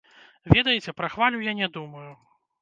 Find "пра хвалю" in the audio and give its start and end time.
1.01-1.43